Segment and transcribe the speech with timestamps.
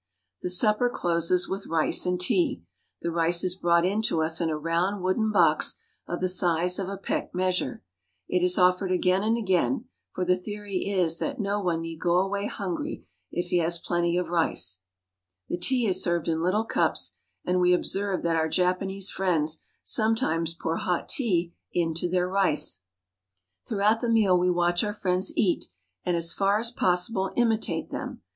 [0.41, 2.63] The supper closes with rice and tea.
[3.03, 5.75] The rice is brought in to us in a round wooden box
[6.07, 7.83] of the size of a peck measure.
[8.27, 12.15] It is offered again and again; for the theory is that no one need go
[12.17, 14.79] away hungry if he has plenty of rice.
[15.49, 17.13] The tea is served in little cups,
[17.45, 22.79] and we observe that our Japanese friends sometimes pour hot tea into their rice.
[22.79, 23.63] Japanese Family at Dinner.
[23.67, 25.65] Throughout the meal we watch our friends eat,
[26.03, 28.23] and as \ far as possible imitate them.